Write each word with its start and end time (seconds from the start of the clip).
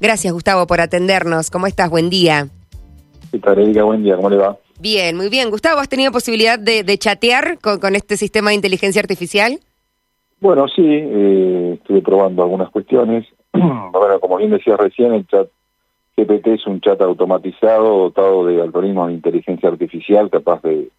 Gracias, 0.00 0.32
Gustavo, 0.32 0.68
por 0.68 0.80
atendernos. 0.80 1.50
¿Cómo 1.50 1.66
estás? 1.66 1.90
Buen 1.90 2.08
día. 2.08 2.46
¿Qué 3.32 3.40
tal, 3.40 3.58
Erika? 3.58 3.82
Buen 3.82 4.04
día, 4.04 4.14
¿cómo 4.14 4.30
le 4.30 4.36
va? 4.36 4.56
Bien, 4.78 5.16
muy 5.16 5.28
bien. 5.28 5.50
Gustavo, 5.50 5.80
¿has 5.80 5.88
tenido 5.88 6.12
posibilidad 6.12 6.56
de, 6.56 6.84
de 6.84 6.98
chatear 6.98 7.58
con, 7.60 7.80
con, 7.80 7.96
este 7.96 8.16
sistema 8.16 8.50
de 8.50 8.54
inteligencia 8.54 9.00
artificial? 9.00 9.58
Bueno, 10.38 10.68
sí, 10.68 10.84
eh, 10.86 11.78
estuve 11.80 12.00
probando 12.00 12.44
algunas 12.44 12.70
cuestiones. 12.70 13.26
bueno, 13.52 14.20
como 14.20 14.36
bien 14.36 14.52
decía 14.52 14.76
recién, 14.76 15.14
el 15.14 15.26
chat 15.26 15.48
GPT 16.16 16.46
es 16.46 16.66
un 16.68 16.80
chat 16.80 17.00
automatizado 17.00 17.98
dotado 17.98 18.46
de 18.46 18.62
algoritmos 18.62 19.08
de 19.08 19.14
inteligencia 19.14 19.68
artificial 19.68 20.30
capaz 20.30 20.62
de, 20.62 20.90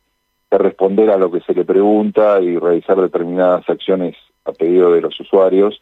de 0.51 0.57
responder 0.57 1.09
a 1.09 1.17
lo 1.17 1.31
que 1.31 1.39
se 1.39 1.53
le 1.53 1.63
pregunta 1.63 2.41
y 2.41 2.57
realizar 2.57 2.99
determinadas 2.99 3.63
acciones 3.69 4.17
a 4.43 4.51
pedido 4.51 4.91
de 4.91 4.99
los 4.99 5.17
usuarios 5.21 5.79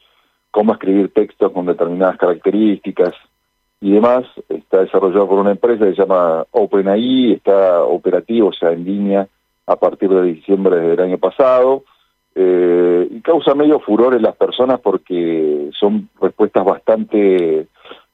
cómo 0.57 0.73
escribir 0.73 1.13
textos 1.13 1.51
con 1.51 1.67
determinadas 1.67 2.17
características 2.17 3.13
y 3.79 3.91
demás. 3.91 4.23
Está 4.49 4.79
desarrollado 4.79 5.27
por 5.27 5.37
una 5.37 5.51
empresa 5.51 5.85
que 5.85 5.91
se 5.91 6.01
llama 6.01 6.47
OpenAI, 6.49 7.33
está 7.33 7.83
operativo, 7.83 8.47
o 8.47 8.53
sea, 8.53 8.71
en 8.71 8.83
línea 8.83 9.27
a 9.67 9.75
partir 9.75 10.09
de 10.09 10.23
diciembre 10.23 10.77
del 10.77 10.99
año 10.99 11.19
pasado. 11.19 11.83
Eh, 12.33 13.07
y 13.11 13.21
causa 13.21 13.53
medio 13.53 13.79
furor 13.81 14.15
en 14.15 14.23
las 14.23 14.35
personas 14.35 14.79
porque 14.79 15.69
son 15.79 16.09
respuestas 16.19 16.65
bastante 16.65 17.67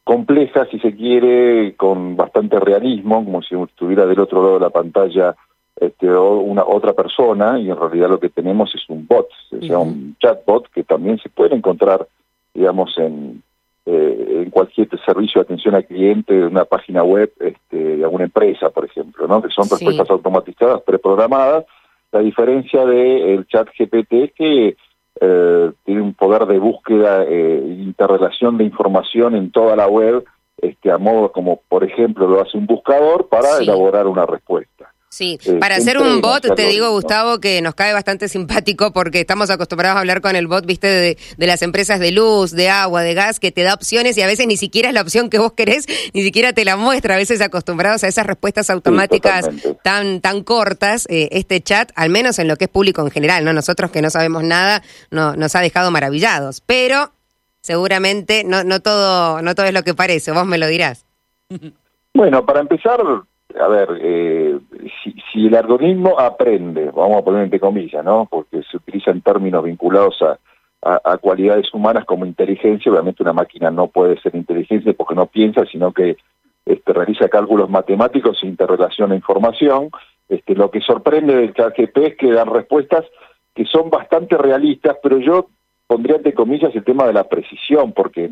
complejas, 0.03 0.67
si 0.69 0.79
se 0.79 0.93
quiere, 0.93 1.75
con 1.77 2.17
bastante 2.17 2.59
realismo, 2.59 3.23
como 3.23 3.41
si 3.41 3.55
estuviera 3.55 4.05
del 4.05 4.19
otro 4.19 4.41
lado 4.41 4.53
de 4.55 4.65
la 4.65 4.69
pantalla 4.69 5.33
este, 5.77 6.09
una 6.09 6.65
otra 6.65 6.91
persona, 6.91 7.57
y 7.57 7.69
en 7.69 7.79
realidad 7.79 8.09
lo 8.09 8.19
que 8.19 8.27
tenemos 8.27 8.75
es 8.75 8.81
un 8.89 9.07
bot, 9.07 9.29
o 9.49 9.65
sea, 9.65 9.79
un 9.79 10.17
chatbot 10.19 10.67
que 10.71 10.83
también 10.83 11.19
se 11.19 11.29
puede 11.29 11.55
encontrar 11.55 12.05
digamos, 12.53 12.97
en, 12.97 13.43
eh, 13.85 14.43
en 14.43 14.49
cualquier 14.49 14.87
servicio 15.05 15.41
de 15.41 15.45
atención 15.45 15.75
al 15.75 15.85
cliente 15.85 16.33
de 16.33 16.45
una 16.45 16.65
página 16.65 17.03
web 17.03 17.31
este, 17.39 17.97
de 17.97 18.03
alguna 18.03 18.25
empresa, 18.25 18.69
por 18.69 18.85
ejemplo, 18.85 19.27
¿no? 19.27 19.41
que 19.41 19.49
son 19.49 19.69
respuestas 19.69 20.07
sí. 20.07 20.13
automatizadas, 20.13 20.81
preprogramadas. 20.81 21.65
La 22.11 22.19
diferencia 22.19 22.85
del 22.85 23.39
de 23.39 23.45
chat 23.47 23.67
GPT 23.77 24.13
es 24.13 24.33
que 24.33 24.77
eh, 25.19 25.71
tiene 25.83 26.01
un 26.01 26.13
poder 26.13 26.45
de 26.45 26.59
búsqueda 26.59 27.23
e 27.23 27.57
eh, 27.57 27.59
interrelación 27.79 28.57
de 28.57 28.63
información 28.63 29.35
en 29.35 29.51
toda 29.51 29.75
la 29.75 29.87
web, 29.87 30.23
este, 30.57 30.91
a 30.91 30.97
modo 30.97 31.31
como, 31.31 31.61
por 31.67 31.83
ejemplo, 31.83 32.27
lo 32.27 32.41
hace 32.41 32.57
un 32.57 32.65
buscador 32.65 33.27
para 33.27 33.49
sí. 33.57 33.63
elaborar 33.63 34.07
una 34.07 34.25
respuesta. 34.25 34.72
Sí, 35.13 35.37
eh, 35.45 35.57
para 35.59 35.75
hacer 35.75 35.99
un 35.99 36.21
bot, 36.21 36.55
te 36.55 36.65
digo, 36.65 36.89
Gustavo, 36.89 37.39
que 37.39 37.61
nos 37.61 37.75
cae 37.75 37.93
bastante 37.93 38.27
simpático 38.27 38.93
porque 38.93 39.19
estamos 39.19 39.51
acostumbrados 39.51 39.97
a 39.97 39.99
hablar 39.99 40.21
con 40.21 40.35
el 40.35 40.47
bot, 40.47 40.65
viste, 40.65 40.87
de, 40.87 41.17
de, 41.37 41.45
las 41.45 41.61
empresas 41.61 41.99
de 41.99 42.11
luz, 42.11 42.49
de 42.49 42.71
agua, 42.71 43.03
de 43.03 43.13
gas, 43.13 43.39
que 43.39 43.51
te 43.51 43.61
da 43.61 43.75
opciones 43.75 44.17
y 44.17 44.23
a 44.23 44.25
veces 44.25 44.47
ni 44.47 44.57
siquiera 44.57 44.87
es 44.87 44.95
la 44.95 45.01
opción 45.01 45.29
que 45.29 45.37
vos 45.37 45.53
querés, 45.53 45.85
ni 46.15 46.23
siquiera 46.23 46.51
te 46.53 46.65
la 46.65 46.77
muestra. 46.77 47.13
A 47.13 47.17
veces 47.19 47.41
acostumbrados 47.41 48.03
a 48.03 48.07
esas 48.07 48.25
respuestas 48.25 48.71
automáticas 48.71 49.45
sí, 49.45 49.77
tan 49.83 50.19
tan 50.19 50.41
cortas, 50.41 51.05
eh, 51.11 51.29
este 51.31 51.61
chat, 51.61 51.91
al 51.93 52.09
menos 52.09 52.39
en 52.39 52.47
lo 52.47 52.55
que 52.55 52.63
es 52.63 52.71
público 52.71 53.03
en 53.03 53.11
general, 53.11 53.45
¿no? 53.45 53.53
Nosotros 53.53 53.91
que 53.91 54.01
no 54.01 54.09
sabemos 54.09 54.41
nada, 54.41 54.81
no, 55.11 55.35
nos 55.35 55.55
ha 55.55 55.61
dejado 55.61 55.91
maravillados. 55.91 56.61
Pero 56.61 57.11
seguramente 57.61 58.43
no, 58.43 58.63
no, 58.63 58.79
todo, 58.79 59.43
no 59.43 59.53
todo 59.53 59.67
es 59.67 59.73
lo 59.75 59.83
que 59.83 59.93
parece, 59.93 60.31
vos 60.31 60.47
me 60.47 60.57
lo 60.57 60.65
dirás. 60.65 61.05
Bueno, 62.15 62.43
para 62.45 62.61
empezar, 62.61 62.99
a 63.59 63.67
ver, 63.67 63.89
eh, 64.01 64.59
si, 65.03 65.15
si, 65.31 65.47
el 65.47 65.55
algoritmo 65.55 66.19
aprende, 66.19 66.85
vamos 66.85 67.17
a 67.17 67.23
poner 67.23 67.43
entre 67.43 67.59
comillas, 67.59 68.03
¿no? 68.03 68.27
Porque 68.29 68.63
se 68.63 68.77
utilizan 68.77 69.21
términos 69.21 69.63
vinculados 69.63 70.21
a, 70.21 70.37
cualidades 71.19 71.73
humanas 71.73 72.03
como 72.03 72.25
inteligencia, 72.25 72.91
obviamente 72.91 73.23
una 73.23 73.31
máquina 73.31 73.71
no 73.71 73.87
puede 73.87 74.19
ser 74.19 74.35
inteligente 74.35 74.93
porque 74.93 75.15
no 75.15 75.27
piensa, 75.27 75.65
sino 75.65 75.93
que 75.93 76.17
este, 76.65 76.91
realiza 76.91 77.29
cálculos 77.29 77.69
matemáticos 77.69 78.43
e 78.43 78.47
interrelaciona 78.47 79.15
información. 79.15 79.89
Este, 80.27 80.55
lo 80.55 80.69
que 80.69 80.81
sorprende 80.81 81.35
del 81.35 81.53
ChatGPT 81.53 81.97
es 81.99 82.17
que 82.17 82.31
dan 82.33 82.53
respuestas 82.53 83.05
que 83.55 83.63
son 83.63 83.89
bastante 83.89 84.37
realistas, 84.37 84.97
pero 85.01 85.19
yo 85.19 85.47
pondría 85.87 86.17
entre 86.17 86.33
comillas 86.33 86.75
el 86.75 86.83
tema 86.83 87.05
de 87.05 87.13
la 87.13 87.23
precisión, 87.25 87.93
porque 87.93 88.31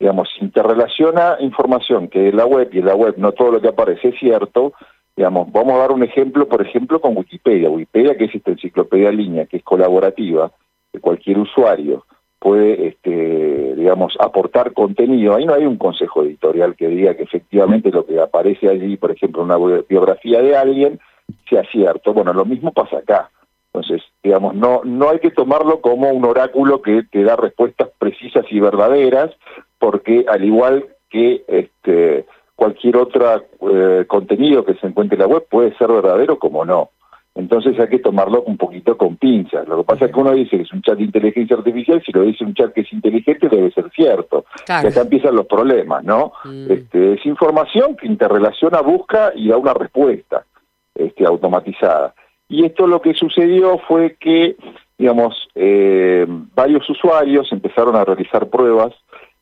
digamos, 0.00 0.30
interrelaciona 0.40 1.36
información 1.40 2.08
que 2.08 2.30
en 2.30 2.36
la 2.38 2.46
web 2.46 2.70
y 2.72 2.78
en 2.78 2.86
la 2.86 2.94
web 2.94 3.14
no 3.18 3.32
todo 3.32 3.52
lo 3.52 3.60
que 3.60 3.68
aparece 3.68 4.08
es 4.08 4.18
cierto, 4.18 4.72
digamos, 5.14 5.52
vamos 5.52 5.74
a 5.74 5.78
dar 5.80 5.92
un 5.92 6.02
ejemplo, 6.02 6.48
por 6.48 6.62
ejemplo, 6.62 7.00
con 7.00 7.16
Wikipedia. 7.18 7.68
Wikipedia, 7.68 8.16
que 8.16 8.24
es 8.24 8.34
esta 8.34 8.50
enciclopedia 8.50 9.12
línea, 9.12 9.44
que 9.44 9.58
es 9.58 9.62
colaborativa, 9.62 10.50
que 10.90 11.00
cualquier 11.00 11.38
usuario 11.38 12.06
puede, 12.38 12.88
este, 12.88 13.74
digamos, 13.76 14.16
aportar 14.18 14.72
contenido. 14.72 15.34
Ahí 15.34 15.44
no 15.44 15.52
hay 15.52 15.66
un 15.66 15.76
consejo 15.76 16.22
editorial 16.22 16.74
que 16.74 16.88
diga 16.88 17.14
que 17.14 17.24
efectivamente 17.24 17.90
lo 17.90 18.06
que 18.06 18.18
aparece 18.18 18.70
allí, 18.70 18.96
por 18.96 19.10
ejemplo, 19.10 19.42
una 19.42 19.58
biografía 19.86 20.40
de 20.40 20.56
alguien, 20.56 20.98
sea 21.50 21.62
cierto. 21.70 22.14
Bueno, 22.14 22.32
lo 22.32 22.46
mismo 22.46 22.72
pasa 22.72 22.96
acá. 22.96 23.30
Entonces, 23.72 24.02
digamos, 24.22 24.54
no, 24.54 24.82
no 24.84 25.10
hay 25.10 25.20
que 25.20 25.30
tomarlo 25.30 25.80
como 25.80 26.10
un 26.10 26.24
oráculo 26.24 26.82
que 26.82 27.04
te 27.10 27.22
da 27.22 27.36
respuestas 27.36 27.88
precisas 27.98 28.44
y 28.50 28.58
verdaderas, 28.58 29.30
porque 29.78 30.24
al 30.28 30.44
igual 30.44 30.88
que 31.08 31.44
este, 31.46 32.26
cualquier 32.56 32.96
otro 32.96 33.44
eh, 33.72 34.04
contenido 34.06 34.64
que 34.64 34.74
se 34.74 34.86
encuentre 34.86 35.14
en 35.14 35.20
la 35.20 35.28
web 35.28 35.46
puede 35.48 35.76
ser 35.76 35.88
verdadero 35.88 36.38
como 36.38 36.64
no. 36.64 36.90
Entonces 37.34 37.78
hay 37.78 37.88
que 37.88 38.00
tomarlo 38.00 38.42
un 38.42 38.56
poquito 38.56 38.96
con 38.98 39.16
pinzas. 39.16 39.66
Lo 39.68 39.78
que 39.78 39.84
pasa 39.84 40.06
es 40.06 40.12
que 40.12 40.20
uno 40.20 40.32
dice 40.32 40.56
que 40.56 40.64
es 40.64 40.72
un 40.72 40.82
chat 40.82 40.98
de 40.98 41.04
inteligencia 41.04 41.56
artificial, 41.56 42.02
si 42.04 42.12
lo 42.12 42.22
dice 42.22 42.44
un 42.44 42.54
chat 42.54 42.72
que 42.72 42.80
es 42.80 42.92
inteligente 42.92 43.48
debe 43.48 43.70
ser 43.70 43.88
cierto. 43.90 44.44
Claro. 44.66 44.88
Y 44.88 44.90
acá 44.90 45.02
empiezan 45.02 45.36
los 45.36 45.46
problemas, 45.46 46.02
¿no? 46.04 46.32
Mm. 46.44 46.70
Este, 46.70 47.12
es 47.14 47.24
información 47.24 47.96
que 47.96 48.08
interrelaciona, 48.08 48.80
busca 48.80 49.32
y 49.34 49.48
da 49.48 49.56
una 49.56 49.74
respuesta 49.74 50.44
este, 50.94 51.24
automatizada. 51.24 52.14
Y 52.50 52.64
esto 52.66 52.88
lo 52.88 53.00
que 53.00 53.14
sucedió 53.14 53.78
fue 53.78 54.16
que, 54.18 54.56
digamos, 54.98 55.48
eh, 55.54 56.26
varios 56.54 56.90
usuarios 56.90 57.50
empezaron 57.52 57.94
a 57.94 58.04
realizar 58.04 58.50
pruebas 58.50 58.92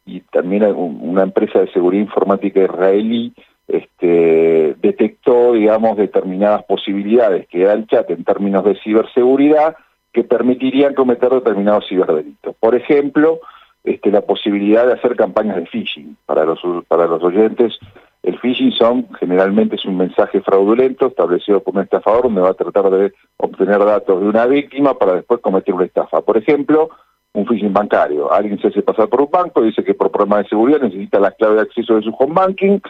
y 0.05 0.21
también 0.21 0.63
una 0.65 1.23
empresa 1.23 1.59
de 1.61 1.73
seguridad 1.73 2.05
informática 2.05 2.63
israelí 2.63 3.33
este, 3.67 4.77
detectó, 4.81 5.55
digamos, 5.55 5.97
determinadas 5.97 6.65
posibilidades 6.65 7.49
que 7.49 7.65
da 7.65 7.73
el 7.73 7.87
chat 7.87 8.11
en 8.11 8.25
términos 8.25 8.65
de 8.65 8.79
ciberseguridad 8.81 9.77
que 10.13 10.25
permitirían 10.25 10.95
cometer 10.95 11.31
determinados 11.31 11.89
ciberdelitos. 11.89 12.55
Por 12.61 12.75
ejemplo, 12.75 13.41
este, 13.85 14.11
la 14.11 14.21
posibilidad 14.21 14.87
de 14.87 14.95
hacer 14.95 15.17
campañas 15.17 15.57
de 15.57 15.67
phishing. 15.67 16.17
Para 16.27 16.45
los, 16.45 16.61
para 16.89 17.07
los 17.07 17.23
oyentes, 17.23 17.79
el 18.29 18.39
phishing 18.41 18.73
generalmente 19.19 19.77
es 19.77 19.85
un 19.87 19.97
mensaje 19.97 20.43
fraudulento 20.43 21.07
establecido 21.07 21.61
por 21.61 21.75
un 21.75 21.83
estafador 21.83 22.25
donde 22.25 22.43
va 22.43 22.51
a 22.51 22.55
tratar 22.55 22.91
de 22.91 23.15
obtener 23.39 23.79
datos 23.79 24.21
de 24.21 24.29
una 24.29 24.45
víctima 24.45 24.99
para 24.99 25.15
después 25.15 25.41
cometer 25.41 25.75
una 25.75 25.87
estafa. 25.87 26.21
Por 26.21 26.37
ejemplo, 26.37 26.91
un 27.33 27.47
phishing 27.47 27.73
bancario. 27.73 28.31
Alguien 28.31 28.61
se 28.61 28.69
hace 28.69 28.83
pasar 28.83 29.09
por 29.09 29.23
un 29.23 29.31
banco, 29.31 29.63
dice 29.63 29.83
que 29.83 29.95
por 29.95 30.11
problemas 30.11 30.43
de 30.43 30.51
seguridad 30.51 30.81
necesita 30.83 31.19
la 31.19 31.31
clave 31.31 31.55
de 31.57 31.63
acceso 31.63 31.95
de 31.95 32.03
su 32.03 32.15
home 32.19 32.35
banking 32.35 32.81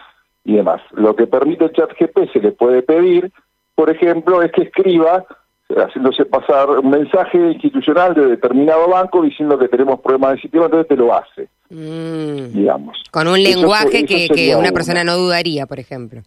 y 0.45 0.57
demás. 0.57 0.83
Lo 0.93 1.15
que 1.15 1.29
permite 1.29 1.67
el 1.67 1.73
chat 1.73 1.91
GP 1.97 2.33
se 2.33 2.41
le 2.41 2.51
puede 2.51 2.83
pedir, 2.83 3.31
por 3.77 3.91
ejemplo, 3.91 4.43
es 4.43 4.51
que 4.51 4.63
escriba, 4.63 5.25
haciéndose 5.77 6.25
pasar 6.25 6.71
un 6.71 6.91
mensaje 6.91 7.39
institucional 7.53 8.15
de 8.15 8.27
determinado 8.27 8.89
banco 8.89 9.23
diciendo 9.23 9.59
que 9.59 9.69
tenemos 9.69 10.01
problemas 10.01 10.33
de 10.33 10.41
sistema, 10.41 10.65
entonces 10.65 10.89
te 10.89 10.97
lo 10.97 11.15
hace. 11.15 11.49
Mm. 11.71 12.53
Digamos. 12.55 13.05
Con 13.11 13.29
un 13.29 13.43
lenguaje 13.43 13.99
eso, 13.99 14.07
que, 14.07 14.25
eso 14.25 14.35
que, 14.35 14.57
una 14.57 14.73
persona 14.73 15.05
no 15.05 15.17
dudaría, 15.17 15.67
por 15.67 15.79
ejemplo. 15.79 16.23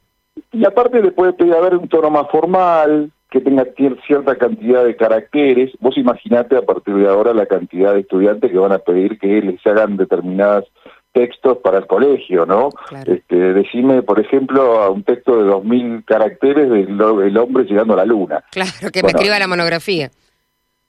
Y 0.51 0.65
aparte 0.65 1.01
le 1.01 1.11
puede 1.11 1.33
pedir 1.33 1.53
haber 1.53 1.75
un 1.75 1.87
tono 1.87 2.09
más 2.09 2.29
formal, 2.29 3.11
que 3.31 3.39
tenga 3.39 3.65
cierta 4.05 4.35
cantidad 4.35 4.83
de 4.83 4.95
caracteres. 4.95 5.71
Vos 5.79 5.97
imaginate 5.97 6.57
a 6.57 6.61
partir 6.63 6.93
de 6.95 7.07
ahora 7.07 7.33
la 7.33 7.45
cantidad 7.45 7.93
de 7.93 8.01
estudiantes 8.01 8.51
que 8.51 8.57
van 8.57 8.73
a 8.73 8.79
pedir 8.79 9.17
que 9.17 9.41
les 9.41 9.65
hagan 9.65 9.95
determinadas 9.95 10.65
textos 11.13 11.57
para 11.57 11.77
el 11.77 11.87
colegio, 11.87 12.45
¿no? 12.45 12.69
Claro. 12.87 13.13
Este, 13.13 13.35
decime, 13.35 14.01
por 14.01 14.19
ejemplo, 14.19 14.81
a 14.81 14.89
un 14.89 15.03
texto 15.03 15.43
de 15.43 15.51
2.000 15.51 16.05
caracteres 16.05 16.69
del 16.69 17.01
el 17.01 17.37
hombre 17.37 17.65
llegando 17.65 17.93
a 17.93 17.97
la 17.97 18.05
luna. 18.05 18.43
Claro, 18.51 18.91
que 18.91 19.01
bueno, 19.01 19.13
me 19.13 19.19
escriba 19.19 19.39
la 19.39 19.47
monografía. 19.47 20.11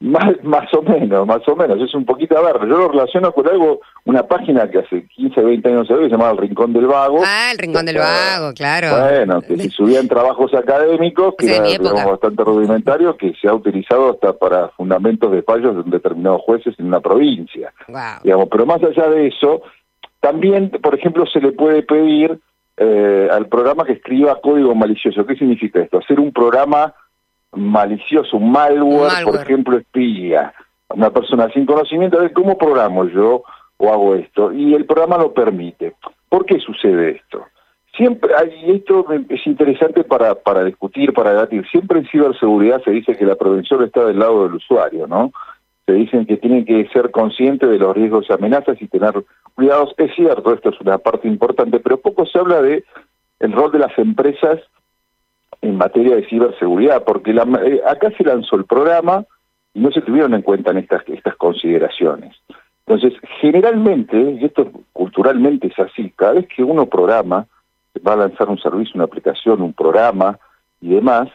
Más, 0.00 0.42
más 0.42 0.66
o 0.74 0.82
menos, 0.82 1.24
más 1.28 1.46
o 1.46 1.54
menos, 1.54 1.80
es 1.80 1.94
un 1.94 2.04
poquito, 2.04 2.36
a 2.36 2.40
ver, 2.40 2.58
yo 2.62 2.76
lo 2.76 2.88
relaciono 2.88 3.30
con 3.30 3.48
algo, 3.48 3.82
una 4.04 4.26
página 4.26 4.69
que 4.69 4.80
hace 4.80 5.06
15, 5.06 5.40
20 5.40 5.69
años 5.69 5.86
se 5.86 5.94
ve, 5.94 6.00
que 6.00 6.06
se 6.06 6.10
llamaba 6.10 6.32
El 6.32 6.38
Rincón 6.38 6.72
del 6.72 6.88
Vago. 6.88 7.20
Ah, 7.24 7.50
El 7.52 7.58
Rincón 7.58 7.86
del 7.86 7.98
Vago, 7.98 8.52
claro. 8.52 8.88
Bueno, 9.00 9.40
que 9.42 9.56
se 9.56 9.70
subían 9.70 10.08
trabajos 10.08 10.52
académicos, 10.54 11.34
que 11.38 11.54
era, 11.54 11.64
digamos, 11.64 12.04
bastante 12.04 12.42
rudimentario, 12.42 13.16
que 13.16 13.32
se 13.40 13.46
ha 13.46 13.54
utilizado 13.54 14.10
hasta 14.10 14.32
para 14.32 14.70
fundamentos 14.70 15.30
de 15.30 15.42
fallos 15.42 15.84
de 15.84 15.88
determinados 15.92 16.42
jueces 16.42 16.74
en 16.80 16.86
una 16.86 16.98
provincia. 16.98 17.72
Wow. 17.86 18.22
Digamos, 18.24 18.48
pero 18.50 18.66
más 18.66 18.82
allá 18.82 19.08
de 19.08 19.28
eso, 19.28 19.62
también, 20.22 20.70
por 20.70 20.94
ejemplo, 20.94 21.26
se 21.26 21.40
le 21.40 21.50
puede 21.50 21.82
pedir 21.82 22.38
eh, 22.76 23.28
al 23.28 23.48
programa 23.48 23.84
que 23.84 23.94
escriba 23.94 24.40
código 24.40 24.72
malicioso. 24.72 25.26
¿Qué 25.26 25.34
significa 25.34 25.80
esto? 25.80 25.98
Hacer 25.98 26.20
un 26.20 26.32
programa 26.32 26.94
malicioso, 27.50 28.36
un 28.36 28.52
malware, 28.52 29.12
malware, 29.12 29.24
por 29.24 29.34
ejemplo, 29.42 29.78
espía. 29.78 30.54
Una 30.90 31.10
persona 31.10 31.50
sin 31.52 31.66
conocimiento 31.66 32.20
de 32.20 32.32
cómo 32.32 32.56
programo 32.56 33.04
yo 33.06 33.42
o 33.78 33.92
hago 33.92 34.14
esto. 34.14 34.52
Y 34.52 34.74
el 34.74 34.86
programa 34.86 35.19
lo 35.19 35.34
permite. 35.34 35.94
¿Por 36.28 36.46
qué 36.46 36.60
sucede 36.60 37.16
esto? 37.16 37.44
Siempre, 37.96 38.32
y 38.64 38.76
esto 38.76 39.04
es 39.28 39.44
interesante 39.44 40.04
para, 40.04 40.36
para 40.36 40.62
discutir, 40.62 41.12
para 41.12 41.32
debatir, 41.32 41.66
siempre 41.69 41.98
en 41.98 42.06
ciberseguridad 42.06 42.80
se 42.84 42.92
dice 42.92 43.16
que 43.16 43.26
la 43.26 43.34
prevención 43.34 43.82
está 43.82 44.04
del 44.04 44.20
lado 44.20 44.44
del 44.44 44.54
usuario, 44.54 45.08
¿no? 45.08 45.32
Dicen 45.94 46.26
que 46.26 46.36
tienen 46.36 46.64
que 46.64 46.88
ser 46.92 47.10
conscientes 47.10 47.68
de 47.68 47.78
los 47.78 47.94
riesgos 47.94 48.26
y 48.28 48.32
amenazas 48.32 48.80
y 48.80 48.88
tener 48.88 49.12
cuidados. 49.54 49.94
Es 49.96 50.14
cierto, 50.14 50.52
esto 50.52 50.70
es 50.70 50.80
una 50.80 50.98
parte 50.98 51.28
importante, 51.28 51.80
pero 51.80 51.98
poco 51.98 52.26
se 52.26 52.38
habla 52.38 52.62
de 52.62 52.84
el 53.40 53.52
rol 53.52 53.72
de 53.72 53.80
las 53.80 53.96
empresas 53.98 54.60
en 55.60 55.76
materia 55.76 56.16
de 56.16 56.26
ciberseguridad, 56.26 57.04
porque 57.04 57.32
la, 57.32 57.44
eh, 57.64 57.80
acá 57.86 58.10
se 58.16 58.24
lanzó 58.24 58.56
el 58.56 58.64
programa 58.64 59.24
y 59.74 59.80
no 59.80 59.90
se 59.90 60.02
tuvieron 60.02 60.34
en 60.34 60.42
cuenta 60.42 60.70
en 60.70 60.78
estas, 60.78 61.02
estas 61.08 61.36
consideraciones. 61.36 62.36
Entonces, 62.86 63.18
generalmente, 63.40 64.18
y 64.18 64.44
esto 64.44 64.70
culturalmente 64.92 65.68
es 65.68 65.78
así, 65.78 66.12
cada 66.16 66.34
vez 66.34 66.48
que 66.48 66.64
uno 66.64 66.86
programa, 66.86 67.46
va 68.06 68.14
a 68.14 68.16
lanzar 68.16 68.48
un 68.48 68.58
servicio, 68.58 68.94
una 68.94 69.04
aplicación, 69.04 69.62
un 69.62 69.72
programa 69.72 70.38
y 70.80 70.94
demás, 70.94 71.28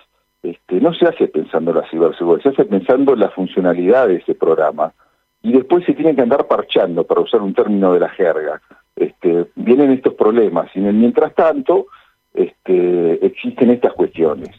este, 0.43 0.79
no 0.79 0.93
se 0.93 1.05
hace 1.05 1.27
pensando 1.27 1.71
en 1.71 1.77
la 1.77 1.89
ciberseguridad, 1.89 2.43
se 2.43 2.49
hace 2.49 2.65
pensando 2.65 3.13
en 3.13 3.19
la 3.19 3.29
funcionalidad 3.29 4.07
de 4.07 4.15
ese 4.15 4.35
programa. 4.35 4.93
Y 5.41 5.53
después 5.53 5.85
se 5.85 5.93
tiene 5.93 6.15
que 6.15 6.21
andar 6.21 6.47
parchando, 6.47 7.03
para 7.03 7.21
usar 7.21 7.41
un 7.41 7.53
término 7.53 7.93
de 7.93 7.99
la 7.99 8.09
jerga. 8.09 8.61
Este, 8.95 9.45
vienen 9.55 9.91
estos 9.91 10.15
problemas 10.15 10.69
y 10.75 10.79
mientras 10.79 11.33
tanto 11.35 11.87
este, 12.33 13.25
existen 13.25 13.69
estas 13.69 13.93
cuestiones. 13.93 14.49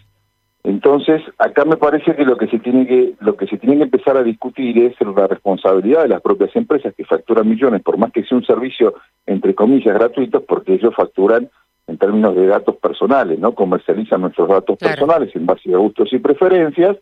Entonces, 0.64 1.22
acá 1.38 1.64
me 1.64 1.76
parece 1.76 2.14
que 2.14 2.24
lo 2.24 2.36
que 2.36 2.48
se 2.48 2.58
tiene 2.58 2.86
que 2.86 3.14
lo 3.20 3.36
que 3.36 3.46
se 3.46 3.56
tiene 3.56 3.76
que 3.76 3.84
empezar 3.84 4.16
a 4.16 4.22
discutir 4.22 4.76
es 4.78 4.94
la 5.00 5.26
responsabilidad 5.26 6.02
de 6.02 6.08
las 6.08 6.20
propias 6.20 6.54
empresas 6.56 6.94
que 6.94 7.04
facturan 7.04 7.48
millones, 7.48 7.82
por 7.82 7.96
más 7.96 8.12
que 8.12 8.24
sea 8.24 8.36
un 8.36 8.44
servicio 8.44 8.94
entre 9.24 9.54
comillas 9.54 9.94
gratuito, 9.94 10.44
porque 10.44 10.74
ellos 10.74 10.94
facturan 10.94 11.48
en 11.88 11.96
términos 11.96 12.36
de 12.36 12.46
datos 12.46 12.76
personales, 12.76 13.38
¿no? 13.38 13.54
Comercializan 13.54 14.20
nuestros 14.20 14.48
datos 14.48 14.78
personales 14.78 15.34
en 15.34 15.46
base 15.46 15.74
a 15.74 15.78
gustos 15.78 16.12
y 16.12 16.18
preferencias, 16.18 16.96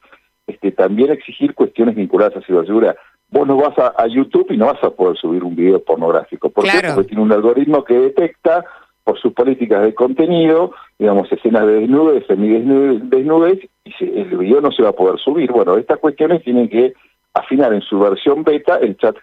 este, 0.47 0.71
también 0.73 1.11
exigir 1.11 1.55
cuestiones 1.55 1.97
vinculadas 1.97 2.37
a 2.37 2.47
ciberseguridad. 2.47 2.97
Vos 3.29 3.47
no 3.47 3.57
vas 3.57 3.77
a, 3.77 4.07
YouTube 4.07 4.47
y 4.51 4.57
no 4.57 4.67
vas 4.67 4.83
a 4.85 4.91
poder 4.91 5.17
subir 5.17 5.43
un 5.43 5.57
video 5.57 5.83
pornográfico. 5.83 6.49
¿Por 6.51 6.65
qué? 6.65 6.81
Porque 6.95 7.09
tiene 7.09 7.23
un 7.23 7.33
algoritmo 7.33 7.83
que 7.83 7.95
detecta 7.95 8.65
por 9.03 9.19
sus 9.19 9.33
políticas 9.33 9.83
de 9.83 9.95
contenido, 9.95 10.73
digamos, 10.99 11.31
escenas 11.33 11.67
de 11.67 11.81
desnudez, 11.81 12.25
semidesnudez, 12.29 13.69
y 13.85 14.21
el 14.21 14.37
video 14.39 14.61
no 14.61 14.71
se 14.71 14.85
va 14.85 14.91
a 14.91 14.93
poder 14.93 15.19
subir. 15.19 15.51
Bueno, 15.51 15.77
estas 15.77 15.99
cuestiones 15.99 16.45
tienen 16.45 16.69
que 16.69 16.95
afinar 17.35 17.73
en 17.73 17.83
su 17.83 17.99
versión 17.99 18.45
beta 18.45 18.77
el 18.77 18.97
chat 18.97 19.17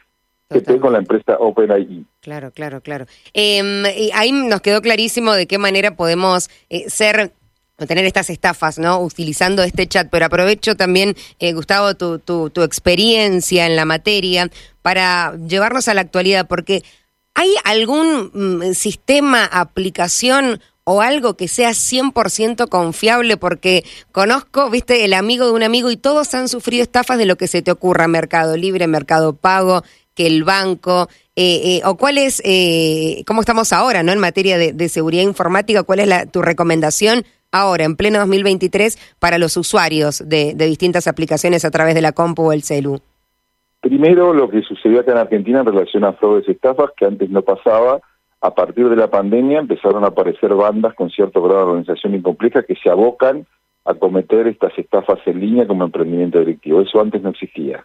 que 0.49 0.79
con 0.79 0.91
la 0.91 0.99
empresa 0.99 1.37
OpenAI. 1.39 2.05
Claro, 2.23 2.51
claro, 2.51 2.81
claro. 2.81 3.05
Em, 3.33 3.83
ahí 4.13 4.31
nos 4.31 4.61
quedó 4.61 4.81
clarísimo 4.81 5.33
de 5.33 5.45
qué 5.45 5.57
manera 5.57 5.97
podemos 5.97 6.49
eh, 6.69 6.89
ser 6.89 7.33
o 7.77 7.85
tener 7.85 8.05
estas 8.05 8.29
estafas, 8.29 8.79
¿no? 8.79 9.01
Utilizando 9.01 9.61
este 9.61 9.87
chat, 9.87 10.07
pero 10.09 10.27
aprovecho 10.27 10.75
también, 10.75 11.17
eh, 11.39 11.51
Gustavo, 11.51 11.95
tu, 11.95 12.19
tu, 12.19 12.49
tu 12.49 12.61
experiencia 12.63 13.65
en 13.65 13.75
la 13.75 13.83
materia 13.83 14.49
para 14.81 15.35
llevarnos 15.35 15.89
a 15.89 15.93
la 15.93 15.99
actualidad, 16.01 16.47
porque 16.47 16.83
¿hay 17.33 17.53
algún 17.65 18.31
mm, 18.33 18.73
sistema, 18.73 19.43
aplicación 19.43 20.61
o 20.85 21.01
algo 21.01 21.35
que 21.35 21.49
sea 21.49 21.71
100% 21.71 22.69
confiable 22.69 23.35
porque 23.35 23.83
conozco, 24.13 24.69
viste, 24.69 25.03
el 25.03 25.13
amigo 25.13 25.45
de 25.45 25.51
un 25.51 25.63
amigo 25.63 25.91
y 25.91 25.97
todos 25.97 26.33
han 26.35 26.47
sufrido 26.47 26.83
estafas 26.83 27.17
de 27.17 27.25
lo 27.25 27.35
que 27.35 27.47
se 27.47 27.61
te 27.61 27.71
ocurra, 27.71 28.07
Mercado 28.07 28.55
Libre, 28.55 28.87
Mercado 28.87 29.35
Pago, 29.35 29.83
que 30.13 30.27
el 30.27 30.43
banco, 30.43 31.09
eh, 31.35 31.77
eh, 31.77 31.81
o 31.85 31.97
cuál 31.97 32.19
es, 32.19 32.43
eh, 32.45 33.23
cómo 33.25 33.41
estamos 33.41 33.73
ahora, 33.73 34.03
¿no? 34.03 34.11
En 34.11 34.19
materia 34.19 34.55
de, 34.57 34.89
seguridad 34.89 35.23
informática, 35.23 35.81
¿cuál 35.81 35.99
es 35.99 36.07
la, 36.07 36.27
tu 36.27 36.43
recomendación 36.43 37.23
ahora, 37.51 37.85
en 37.85 37.95
pleno 37.95 38.19
2023, 38.19 39.15
para 39.19 39.39
los 39.39 39.57
usuarios 39.57 40.23
de, 40.27 40.53
distintas 40.53 41.07
aplicaciones 41.07 41.65
a 41.65 41.71
través 41.71 41.95
de 41.95 42.01
la 42.01 42.11
compu 42.11 42.49
o 42.49 42.53
el 42.53 42.61
celu? 42.61 42.99
Primero, 43.81 44.31
lo 44.31 44.47
que 44.47 44.61
sucedió 44.61 44.99
acá 44.99 45.13
en 45.13 45.17
Argentina 45.17 45.61
en 45.61 45.65
relación 45.65 46.03
a 46.03 46.13
fraudes 46.13 46.47
y 46.47 46.51
estafas, 46.51 46.91
que 46.95 47.05
antes 47.05 47.27
no 47.31 47.41
pasaba, 47.41 47.99
a 48.39 48.53
partir 48.53 48.87
de 48.87 48.95
la 48.95 49.09
pandemia 49.09 49.57
empezaron 49.57 50.03
a 50.03 50.09
aparecer 50.09 50.53
bandas 50.53 50.93
con 50.93 51.09
cierto 51.09 51.41
grado 51.41 51.59
de 51.59 51.71
organización 51.71 52.13
incompleja 52.13 52.61
que 52.61 52.75
se 52.75 52.91
abocan 52.91 53.47
a 53.85 53.95
cometer 53.95 54.47
estas 54.47 54.77
estafas 54.77 55.19
en 55.25 55.39
línea 55.39 55.65
como 55.65 55.83
emprendimiento 55.83 56.39
directivo. 56.39 56.81
Eso 56.81 57.01
antes 57.01 57.23
no 57.23 57.31
existía 57.31 57.83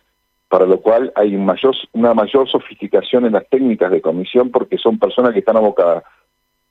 para 0.49 0.67
lo 0.67 0.81
cual 0.81 1.13
hay 1.15 1.37
mayor, 1.37 1.77
una 1.93 2.15
mayor 2.15 2.49
sofisticación 2.49 3.27
en 3.27 3.33
las 3.35 3.49
técnicas 3.49 3.91
de 3.91 4.01
comisión 4.01 4.51
porque 4.51 4.79
son 4.79 4.99
personas 4.99 5.33
que 5.33 5.41
están 5.41 5.57
abocadas 5.57 6.05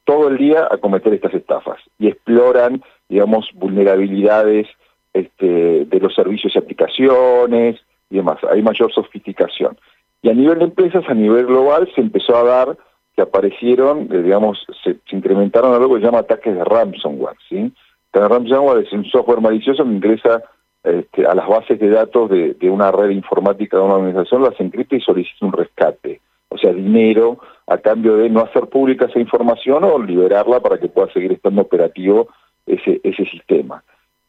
todo 0.03 0.29
el 0.29 0.37
día 0.37 0.67
a 0.71 0.77
cometer 0.77 1.13
estas 1.13 1.33
estafas 1.33 1.79
y 1.99 2.07
exploran, 2.07 2.81
digamos, 3.09 3.49
vulnerabilidades 3.53 4.67
este, 5.13 5.85
de 5.85 5.99
los 5.99 6.15
servicios 6.15 6.55
y 6.55 6.59
aplicaciones 6.59 7.79
y 8.09 8.15
demás. 8.15 8.37
Hay 8.49 8.61
mayor 8.61 8.91
sofisticación. 8.93 9.77
Y 10.21 10.29
a 10.29 10.33
nivel 10.33 10.59
de 10.59 10.65
empresas, 10.65 11.03
a 11.07 11.13
nivel 11.13 11.45
global, 11.45 11.89
se 11.93 12.01
empezó 12.01 12.35
a 12.37 12.43
dar 12.43 12.77
que 13.15 13.21
aparecieron, 13.21 14.07
eh, 14.11 14.21
digamos, 14.21 14.65
se, 14.83 14.97
incrementaron 15.11 15.73
algo 15.73 15.95
que 15.95 16.01
se 16.01 16.05
llama 16.05 16.19
ataques 16.19 16.55
de 16.55 16.63
ransomware, 16.63 17.35
¿sí? 17.49 17.73
El 18.13 18.29
ransomware 18.29 18.85
es 18.85 18.93
un 18.93 19.05
software 19.05 19.41
malicioso 19.41 19.83
que 19.83 19.89
ingresa 19.89 20.41
este, 20.87 21.25
a 21.25 21.35
las 21.35 21.47
bases 21.47 21.79
de 21.79 21.89
datos 21.89 22.29
de, 22.29 22.69
una 22.69 22.91
red 22.91 23.09
informática 23.09 23.77
de 23.77 23.83
una 23.83 23.95
organización, 23.95 24.43
las 24.43 24.59
encripta 24.59 24.95
y 24.95 25.01
solicita 25.01 25.45
un 25.45 25.51
rescate, 25.51 26.21
o 26.49 26.57
sea, 26.57 26.71
dinero 26.71 27.39
a 27.67 27.77
cambio 27.77 28.15
de 28.15 28.29
no 28.29 28.41
hacer 28.41 28.67
pública 28.67 29.05
esa 29.05 29.19
información 29.19 29.83
o 29.83 30.01
liberarla 30.01 30.61
para 30.61 30.79
que 30.79 30.87
pueda 30.87 31.11
seguir 31.11 31.33
estando 31.33 31.61
operativo 31.61 32.29
ese, 32.65 33.01
ese 33.03 33.25
sistema. 33.25 33.83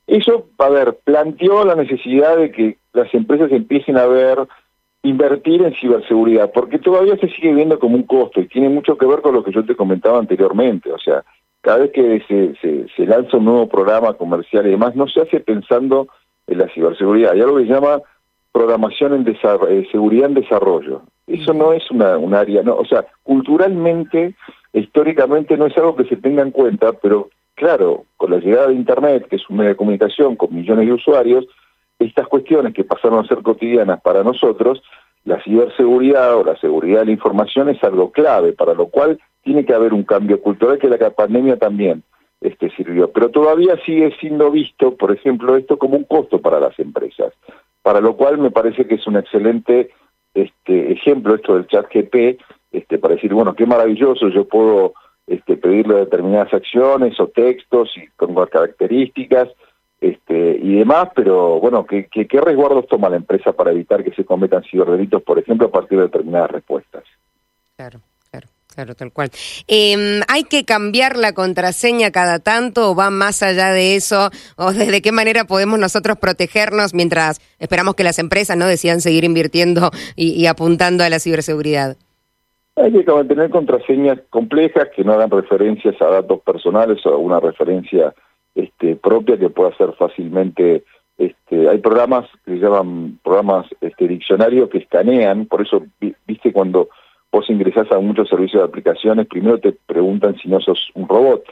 Eso, 0.09 0.49
a 0.59 0.69
ver, 0.69 0.99
planteó 1.05 1.65
la 1.65 1.77
necesidad 1.77 2.37
de 2.37 2.51
que 2.51 2.79
las 2.93 3.13
empresas 3.15 3.53
empiecen 3.53 3.97
a 3.97 4.07
ver, 4.07 4.39
invertir 5.03 5.63
en 5.63 5.75
ciberseguridad, 5.75 6.51
porque 6.51 6.79
todavía 6.79 7.17
se 7.19 7.29
sigue 7.29 7.55
viendo 7.55 7.79
como 7.79 7.95
un 7.95 8.03
costo 8.03 8.41
y 8.41 8.49
tiene 8.49 8.69
mucho 8.69 8.99
que 8.99 9.07
ver 9.07 9.21
con 9.21 9.35
lo 9.35 9.45
que 9.45 9.53
yo 9.53 9.65
te 9.65 9.77
comentaba 9.77 10.19
anteriormente, 10.19 10.91
o 10.91 10.99
sea, 10.99 11.23
cada 11.61 11.79
vez 11.79 11.93
que 11.93 12.23
se, 12.27 12.55
se, 12.61 12.89
se 12.97 13.07
lanza 13.07 13.37
un 13.37 13.45
nuevo 13.45 13.69
programa 13.69 14.15
comercial 14.15 14.67
y 14.67 14.71
demás, 14.71 14.97
no 14.97 15.07
se 15.07 15.21
hace 15.21 15.41
pensando 15.41 16.09
en 16.49 16.59
la 16.59 16.69
ciberseguridad. 16.69 17.33
Hay 17.33 17.41
algo 17.41 17.59
que 17.59 17.67
se 17.67 17.73
llama 17.73 18.01
programación 18.53 19.15
en 19.15 19.29
eh, 19.29 19.89
seguridad 19.93 20.27
en 20.27 20.35
desarrollo. 20.35 21.03
Eso 21.27 21.53
no 21.53 21.73
es 21.73 21.89
una, 21.91 22.17
un 22.17 22.35
área, 22.35 22.63
no, 22.63 22.77
o 22.77 22.85
sea, 22.85 23.07
culturalmente, 23.23 24.35
históricamente 24.73 25.57
no 25.57 25.67
es 25.67 25.77
algo 25.77 25.95
que 25.95 26.05
se 26.05 26.17
tenga 26.17 26.43
en 26.43 26.51
cuenta, 26.51 26.93
pero 26.95 27.29
claro, 27.55 28.05
con 28.17 28.31
la 28.31 28.39
llegada 28.39 28.69
de 28.69 28.75
Internet, 28.75 29.27
que 29.29 29.37
es 29.37 29.49
un 29.51 29.59
medio 29.59 29.71
de 29.71 29.77
comunicación 29.77 30.37
con 30.37 30.55
millones 30.55 30.87
de 30.87 30.93
usuarios, 30.93 31.47
estas 31.99 32.27
cuestiones 32.29 32.73
que 32.73 32.85
pasaron 32.85 33.25
a 33.25 33.29
ser 33.29 33.43
cotidianas 33.43 34.01
para 34.01 34.23
nosotros, 34.23 34.83
la 35.25 35.43
ciberseguridad 35.43 36.37
o 36.37 36.45
la 36.45 36.57
seguridad 36.57 37.01
de 37.01 37.07
la 37.07 37.13
información 37.13 37.69
es 37.69 37.83
algo 37.85 38.11
clave, 38.11 38.53
para 38.53 38.73
lo 38.73 38.87
cual 38.87 39.21
tiene 39.43 39.65
que 39.65 39.75
haber 39.75 39.93
un 39.93 40.05
cambio 40.05 40.41
cultural 40.41 40.79
que 40.79 40.89
la 40.89 41.11
pandemia 41.11 41.59
también 41.59 42.03
este, 42.41 42.71
sirvió. 42.71 43.11
Pero 43.11 43.31
todavía 43.31 43.77
sigue 43.85 44.15
siendo 44.21 44.51
visto, 44.51 44.97
por 44.97 45.13
ejemplo, 45.13 45.57
esto 45.57 45.79
como 45.79 45.97
un 45.97 46.05
costo 46.05 46.41
para 46.41 46.61
las 46.61 46.79
empresas, 46.79 47.33
para 47.83 48.01
lo 48.01 48.17
cual 48.17 48.39
me 48.39 48.51
parece 48.51 48.87
que 48.87 48.97
es 48.97 49.07
un 49.07 49.17
excelente 49.17 49.91
este, 50.35 50.93
ejemplo 50.93 51.35
esto 51.35 51.55
del 51.55 51.67
chat 51.67 51.87
GP, 51.93 52.39
este, 52.73 52.99
para 52.99 53.15
decir, 53.15 53.33
bueno, 53.33 53.55
qué 53.55 53.67
maravilloso, 53.67 54.29
yo 54.29 54.47
puedo 54.47 54.95
este, 55.27 55.57
pedirle 55.57 55.95
determinadas 55.95 56.53
acciones 56.53 57.19
o 57.19 57.29
textos 57.29 57.91
y 57.97 58.07
con 58.17 58.35
características 58.47 59.49
este, 60.01 60.59
y 60.63 60.77
demás, 60.77 61.09
pero 61.15 61.59
bueno, 61.61 61.85
¿qué, 61.85 62.09
qué, 62.11 62.27
qué 62.27 62.41
resguardos 62.41 62.87
toma 62.87 63.09
la 63.09 63.17
empresa 63.17 63.53
para 63.53 63.73
evitar 63.73 64.05
que 64.05 64.13
se 64.13 64.25
cometan 64.25 64.63
ciberdelitos, 64.63 65.23
por 65.23 65.39
ejemplo, 65.39 65.67
a 65.67 65.73
partir 65.73 65.99
de 65.99 66.05
determinadas 66.05 66.53
respuestas? 66.53 67.05
Claro. 67.77 68.01
Claro, 68.79 68.95
tal 68.95 69.11
cual. 69.11 69.31
Em, 69.67 70.21
¿Hay 70.29 70.45
que 70.45 70.65
cambiar 70.65 71.17
la 71.17 71.33
contraseña 71.33 72.13
cada 72.13 72.39
tanto 72.39 72.93
o 72.93 72.95
va 72.95 73.11
más 73.11 73.43
allá 73.43 73.73
de 73.73 73.97
eso? 73.97 74.31
¿O 74.57 74.71
de 74.71 75.03
qué 75.03 75.11
manera 75.11 75.47
podemos 75.47 75.81
nosotros 75.81 76.17
protegernos 76.17 76.95
mientras 76.95 77.41
esperamos 77.59 77.97
que 77.97 78.05
las 78.05 78.21
empresas 78.21 78.57
no 78.57 78.69
decidan 78.69 79.01
seguir 79.01 79.25
invirtiendo 79.25 79.91
y, 80.15 80.47
apuntando 80.47 81.03
a 81.03 81.09
la 81.09 81.19
ciberseguridad? 81.19 81.97
Hay 82.77 82.93
que 82.93 83.13
mantener 83.13 83.51
contraseñas 83.51 84.21
complejas 84.31 84.91
que 84.95 85.03
no 85.03 85.15
hagan 85.15 85.31
referencias 85.31 86.01
a 86.01 86.11
datos 86.11 86.41
personales 86.43 87.05
o 87.05 87.15
a 87.15 87.17
una 87.17 87.41
referencia 87.41 88.15
este, 88.55 88.95
propia 88.95 89.37
que 89.37 89.51
pueda 89.51 89.77
ser 89.77 89.93
fácilmente... 89.99 90.85
Este, 91.19 91.69
hay 91.69 91.79
programas 91.79 92.29
que 92.45 92.53
se 92.53 92.59
llaman 92.59 93.19
programas 93.25 93.67
este, 93.81 94.07
diccionarios 94.07 94.71
que 94.71 94.79
escanean, 94.79 95.47
por 95.47 95.63
eso, 95.63 95.83
viste, 96.29 96.53
cuando 96.53 96.91
vos 97.31 97.49
ingresás 97.51 97.91
a 97.93 97.99
muchos 97.99 98.29
servicios 98.29 98.63
de 98.63 98.69
aplicaciones, 98.69 99.27
primero 99.27 99.59
te 99.59 99.73
preguntan 99.73 100.37
si 100.37 100.49
no 100.49 100.61
sos 100.61 100.91
un 100.95 101.09
robot. 101.09 101.45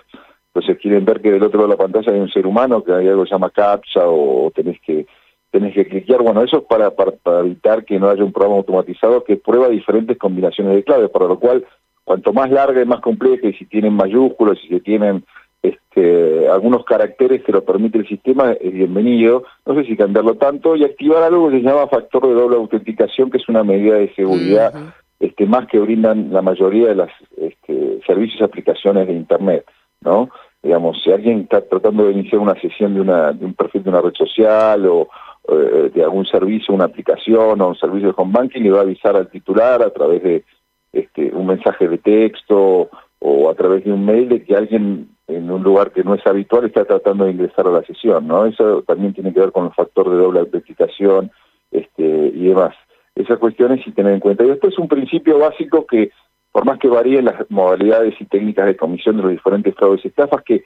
Entonces 0.55 0.79
quieren 0.81 1.05
ver 1.05 1.21
que 1.21 1.31
del 1.31 1.43
otro 1.43 1.61
lado 1.61 1.73
de 1.73 1.77
la 1.77 1.83
pantalla 1.83 2.13
hay 2.13 2.21
un 2.21 2.31
ser 2.31 2.47
humano, 2.47 2.83
que 2.83 2.93
hay 2.93 3.09
algo 3.09 3.25
que 3.25 3.29
se 3.29 3.35
llama 3.35 3.51
CAPTCHA 3.51 4.07
o 4.07 4.51
tenés 4.55 4.81
que 4.81 5.07
tenés 5.51 5.75
que 5.75 5.87
cliquear. 5.87 6.23
Bueno, 6.23 6.43
eso 6.43 6.59
es 6.59 6.65
para, 6.65 6.91
para, 6.91 7.41
evitar 7.41 7.85
que 7.85 7.99
no 7.99 8.09
haya 8.09 8.25
un 8.25 8.33
programa 8.33 8.57
automatizado 8.57 9.23
que 9.23 9.37
prueba 9.37 9.69
diferentes 9.69 10.17
combinaciones 10.19 10.75
de 10.75 10.85
claves, 10.85 11.11
para 11.11 11.27
lo 11.27 11.39
cual 11.39 11.65
cuanto 12.05 12.33
más 12.33 12.51
larga 12.51 12.81
y 12.81 12.87
más 12.87 13.01
compleja, 13.01 13.47
y 13.49 13.53
si 13.55 13.67
tienen 13.67 13.93
mayúsculas, 13.93 14.59
si 14.67 14.81
tienen 14.81 15.25
este, 15.63 16.49
algunos 16.49 16.85
caracteres 16.85 17.43
que 17.43 17.53
lo 17.53 17.65
permite 17.65 17.99
el 17.99 18.09
sistema, 18.09 18.53
es 18.53 18.73
bienvenido. 18.73 19.45
No 19.67 19.75
sé 19.75 19.85
si 19.85 19.97
cambiarlo 19.97 20.37
tanto 20.37 20.77
y 20.77 20.85
activar 20.85 21.23
algo 21.23 21.51
que 21.51 21.59
se 21.59 21.63
llama 21.63 21.89
factor 21.89 22.27
de 22.29 22.35
doble 22.35 22.57
autenticación, 22.57 23.31
que 23.31 23.39
es 23.39 23.49
una 23.49 23.65
medida 23.65 23.97
de 23.97 24.15
seguridad 24.15 24.73
este, 25.21 25.47
más 25.47 25.67
que 25.67 25.79
brindan 25.79 26.33
la 26.33 26.43
mayoría 26.43 26.89
de 26.89 26.95
los 26.95 27.11
este, 27.37 28.01
servicios 28.07 28.41
y 28.41 28.45
aplicaciones 28.45 29.07
de 29.07 29.15
Internet, 29.15 29.65
¿no? 30.01 30.31
Digamos, 30.63 31.01
si 31.03 31.13
alguien 31.13 31.41
está 31.41 31.61
tratando 31.61 32.07
de 32.07 32.13
iniciar 32.13 32.41
una 32.41 32.61
sesión 32.61 32.95
de, 32.95 33.01
una, 33.01 33.33
de 33.33 33.45
un 33.45 33.55
perfil 33.55 33.85
de 33.85 33.91
una 33.91 34.01
red 34.01 34.15
social 34.15 34.87
o 34.87 35.09
eh, 35.49 35.91
de 35.95 36.03
algún 36.03 36.27
servicio, 36.27 36.75
una 36.75 36.87
aplicación 36.87 37.61
o 37.61 37.69
un 37.69 37.77
servicio 37.77 38.09
de 38.09 38.15
home 38.17 38.33
banking, 38.33 38.63
le 38.63 38.71
va 38.71 38.81
a 38.81 38.83
avisar 38.83 39.17
al 39.17 39.31
titular 39.31 39.81
a 39.83 39.91
través 39.91 40.23
de 40.23 40.45
este, 40.93 41.31
un 41.33 41.47
mensaje 41.47 41.89
de 41.89 41.99
texto 41.99 42.91
o 43.19 43.51
a 43.51 43.55
través 43.55 43.85
de 43.85 43.93
un 43.93 44.05
mail 44.05 44.29
de 44.29 44.43
que 44.43 44.57
alguien 44.57 45.09
en 45.29 45.51
un 45.51 45.63
lugar 45.63 45.93
que 45.93 46.05
no 46.05 46.15
es 46.15 46.27
habitual 46.27 46.65
está 46.65 46.85
tratando 46.85 47.25
de 47.25 47.33
ingresar 47.33 47.67
a 47.67 47.71
la 47.71 47.83
sesión, 47.83 48.27
¿no? 48.27 48.47
Eso 48.47 48.83
también 48.83 49.13
tiene 49.13 49.33
que 49.33 49.41
ver 49.41 49.53
con 49.53 49.67
el 49.67 49.73
factor 49.73 50.11
de 50.11 50.17
doble 50.17 50.41
autenticación 50.41 51.31
este, 51.71 52.03
y 52.03 52.47
demás. 52.47 52.75
Esas 53.17 53.39
cuestiones 53.39 53.83
sí 53.85 53.91
tener 53.93 54.13
en 54.13 54.21
cuenta. 54.21 54.45
Y 54.45 54.51
es 54.51 54.79
un 54.79 54.89
principio 54.89 55.39
básico 55.39 55.87
que, 55.87 56.11
por 56.53 56.65
más 56.65 56.79
que 56.79 56.89
varíen 56.89 57.25
las 57.25 57.51
modalidades 57.51 58.15
y 58.21 58.27
técnicas 58.27 58.67
de 58.67 58.77
comisión 58.77 59.17
de 59.17 59.23
los 59.23 59.33
diferentes 59.33 59.75
fraudes 59.75 60.05
y 60.05 60.09
estafas, 60.09 60.43
que 60.45 60.65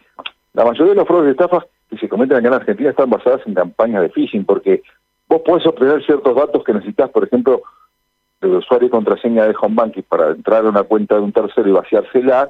la 0.53 0.65
mayoría 0.65 0.93
de 0.93 0.97
los 0.97 1.07
fraudes 1.07 1.29
y 1.29 1.31
estafas 1.31 1.65
que 1.89 1.97
se 1.97 2.09
cometen 2.09 2.37
acá 2.37 2.49
en 2.49 2.55
Argentina 2.55 2.91
están 2.91 3.09
basadas 3.09 3.41
en 3.47 3.55
campañas 3.55 4.03
de 4.03 4.11
phishing, 4.11 4.45
porque 4.45 4.83
vos 5.29 5.43
podés 5.43 5.67
obtener 5.67 6.05
ciertos 6.05 6.35
datos 6.35 6.65
que 6.65 6.75
necesitas, 6.75 7.09
por 7.11 7.25
ejemplo, 7.25 7.63
del 8.41 8.57
usuario 8.57 8.89
y 8.89 8.91
contraseña 8.91 9.45
de 9.45 9.55
home 9.61 9.75
banking 9.77 10.03
para 10.03 10.31
entrar 10.31 10.65
a 10.65 10.69
una 10.69 10.83
cuenta 10.83 11.17
de 11.17 11.21
un 11.21 11.33
tercero 11.33 11.69
y 11.69 11.73
vaciársela 11.73 12.49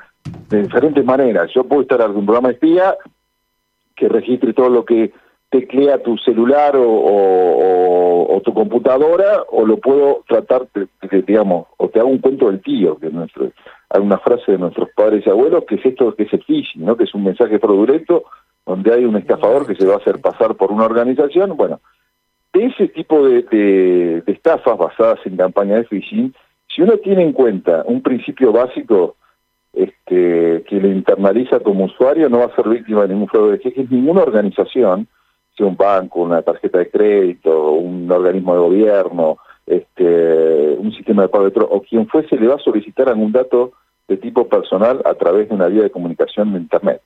de 0.48 0.62
diferentes 0.62 1.04
maneras. 1.04 1.50
Yo 1.54 1.64
puedo 1.64 1.82
estar 1.82 2.00
en 2.00 2.06
algún 2.06 2.26
programa 2.26 2.50
espía 2.50 2.96
que 3.96 4.08
registre 4.08 4.54
todo 4.54 4.70
lo 4.70 4.84
que 4.84 5.12
teclea 5.50 6.02
tu 6.02 6.16
celular 6.18 6.74
o, 6.76 6.84
tu 8.42 8.54
computadora, 8.54 9.44
o 9.50 9.66
lo 9.66 9.78
puedo 9.78 10.24
tratar, 10.28 10.66
de, 10.74 11.22
digamos, 11.22 11.66
o 11.76 11.88
te 11.88 12.00
hago 12.00 12.08
un 12.08 12.18
cuento 12.18 12.46
del 12.46 12.60
tío, 12.60 12.96
que 12.98 13.10
nuestro, 13.10 13.50
hay 13.90 14.00
una 14.00 14.18
frase 14.18 14.52
de 14.52 14.58
nuestros 14.58 14.88
padres 14.94 15.24
y 15.26 15.30
abuelos, 15.30 15.64
que 15.66 15.76
es 15.76 15.86
esto, 15.86 16.14
que 16.14 16.24
es 16.24 16.32
el 16.32 16.44
phishing, 16.44 16.84
¿no? 16.84 16.96
que 16.96 17.04
es 17.04 17.14
un 17.14 17.24
mensaje 17.24 17.58
fraudulento 17.58 18.24
donde 18.66 18.92
hay 18.92 19.04
un 19.04 19.16
estafador 19.16 19.66
que 19.66 19.74
se 19.74 19.86
va 19.86 19.94
a 19.94 19.98
hacer 19.98 20.20
pasar 20.20 20.54
por 20.54 20.70
una 20.70 20.84
organización. 20.84 21.56
Bueno, 21.56 21.80
ese 22.52 22.88
tipo 22.88 23.26
de, 23.26 24.22
estafas 24.26 24.78
basadas 24.78 25.18
en 25.24 25.36
campañas 25.36 25.78
de 25.78 25.84
phishing, 25.84 26.34
si 26.68 26.82
uno 26.82 26.96
tiene 26.98 27.22
en 27.22 27.32
cuenta 27.32 27.82
un 27.86 28.02
principio 28.02 28.52
básico 28.52 29.16
este, 29.72 30.64
que 30.68 30.80
le 30.80 30.88
internaliza 30.88 31.60
como 31.60 31.84
usuario, 31.84 32.28
no 32.28 32.38
va 32.38 32.46
a 32.46 32.56
ser 32.56 32.68
víctima 32.68 33.02
de 33.02 33.08
ningún 33.08 33.28
fraude 33.28 33.52
de 33.52 33.60
que 33.60 33.86
ninguna 33.90 34.22
organización, 34.22 35.08
sea 35.60 35.68
un 35.68 35.76
banco, 35.76 36.22
una 36.22 36.42
tarjeta 36.42 36.78
de 36.78 36.90
crédito, 36.90 37.72
un 37.72 38.10
organismo 38.10 38.54
de 38.54 38.60
gobierno, 38.60 39.38
este, 39.66 40.76
un 40.78 40.92
sistema 40.92 41.22
de 41.22 41.28
pago 41.28 41.48
de 41.48 41.60
o 41.60 41.82
quien 41.82 42.06
fuese, 42.08 42.36
le 42.36 42.48
va 42.48 42.56
a 42.56 42.58
solicitar 42.58 43.08
algún 43.08 43.30
dato 43.30 43.72
de 44.08 44.16
tipo 44.16 44.48
personal 44.48 45.00
a 45.04 45.14
través 45.14 45.48
de 45.48 45.54
una 45.54 45.68
vía 45.68 45.82
de 45.82 45.90
comunicación 45.90 46.52
de 46.52 46.58
Internet. 46.58 47.02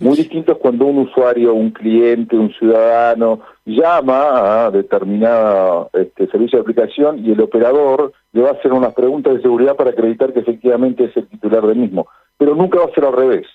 Muy 0.00 0.16
distinto 0.16 0.52
es 0.52 0.58
cuando 0.58 0.86
un 0.86 0.98
usuario, 0.98 1.54
un 1.54 1.70
cliente, 1.70 2.36
un 2.36 2.52
ciudadano 2.52 3.40
llama 3.64 4.66
a 4.66 4.70
determinado 4.70 5.90
este, 5.92 6.28
servicio 6.28 6.58
de 6.58 6.62
aplicación 6.62 7.24
y 7.24 7.32
el 7.32 7.40
operador 7.40 8.12
le 8.32 8.42
va 8.42 8.50
a 8.50 8.52
hacer 8.52 8.72
unas 8.72 8.94
preguntas 8.94 9.34
de 9.34 9.42
seguridad 9.42 9.76
para 9.76 9.90
acreditar 9.90 10.32
que 10.32 10.40
efectivamente 10.40 11.04
es 11.04 11.16
el 11.16 11.26
titular 11.26 11.66
del 11.66 11.78
mismo. 11.78 12.06
Pero 12.38 12.54
nunca 12.54 12.78
va 12.78 12.86
a 12.86 12.94
ser 12.94 13.04
al 13.04 13.12
revés. 13.12 13.46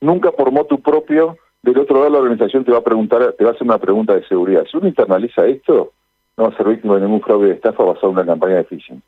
Nunca 0.00 0.30
por 0.30 0.52
motu 0.52 0.80
propio, 0.80 1.36
del 1.72 1.82
otro 1.82 1.98
lado 1.98 2.10
la 2.10 2.18
organización 2.18 2.64
te 2.64 2.72
va 2.72 2.78
a 2.78 2.84
preguntar, 2.84 3.34
te 3.36 3.44
va 3.44 3.50
a 3.50 3.52
hacer 3.54 3.66
una 3.66 3.78
pregunta 3.78 4.14
de 4.14 4.26
seguridad. 4.26 4.64
Si 4.70 4.76
uno 4.76 4.88
internaliza 4.88 5.46
esto, 5.46 5.92
no 6.36 6.44
va 6.44 6.50
a 6.50 6.56
ser 6.56 6.66
víctima 6.66 6.94
de 6.94 7.02
ningún 7.02 7.20
fraude 7.20 7.48
de 7.48 7.54
estafa 7.54 7.82
basado 7.82 8.08
en 8.08 8.18
una 8.18 8.26
campaña 8.26 8.56
de 8.56 8.64
phishing. 8.64 9.02